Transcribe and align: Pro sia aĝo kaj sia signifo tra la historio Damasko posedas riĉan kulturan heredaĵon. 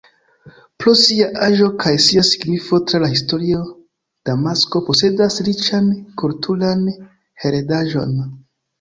Pro 0.83 0.93
sia 1.01 1.27
aĝo 1.47 1.67
kaj 1.83 1.93
sia 2.05 2.23
signifo 2.29 2.81
tra 2.93 3.03
la 3.05 3.11
historio 3.13 3.61
Damasko 4.33 4.85
posedas 4.91 5.41
riĉan 5.51 5.95
kulturan 6.25 6.87
heredaĵon. 7.47 8.23